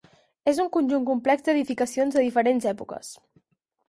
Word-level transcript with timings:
És 0.51 0.59
un 0.61 0.69
conjunt 0.77 1.03
complex 1.09 1.45
d'edificacions 1.47 2.17
de 2.19 2.23
diferents 2.23 2.65
èpoques. 2.73 3.13